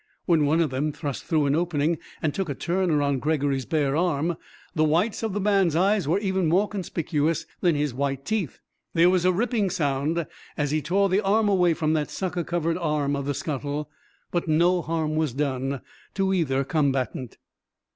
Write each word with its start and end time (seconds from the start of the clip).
When 0.25 0.47
one 0.47 0.61
of 0.61 0.71
them 0.71 0.91
thrust 0.91 1.25
through 1.25 1.45
an 1.45 1.53
opening 1.53 1.99
and 2.23 2.33
took 2.33 2.49
a 2.49 2.55
turn 2.55 2.89
around 2.89 3.21
Gregory's 3.21 3.67
bare 3.67 3.95
arm, 3.95 4.35
the 4.73 4.83
whites 4.83 5.21
of 5.21 5.33
the 5.33 5.39
man's 5.39 5.75
eyes 5.75 6.07
were 6.07 6.17
even 6.17 6.47
more 6.47 6.67
conspicuous 6.67 7.45
than 7.59 7.75
his 7.75 7.93
white 7.93 8.25
teeth. 8.25 8.61
There 8.95 9.11
was 9.11 9.25
a 9.25 9.31
ripping 9.31 9.69
sound 9.69 10.25
as 10.57 10.71
he 10.71 10.81
tore 10.81 11.07
the 11.07 11.21
arm 11.21 11.47
away 11.47 11.75
from 11.75 11.93
that 11.93 12.09
sucker 12.09 12.43
covered 12.43 12.79
arm 12.79 13.15
of 13.15 13.27
the 13.27 13.35
scuttle, 13.35 13.91
but 14.31 14.47
no 14.47 14.81
harm 14.81 15.15
was 15.17 15.33
done 15.33 15.81
to 16.15 16.33
either 16.33 16.63
combatant. 16.63 17.37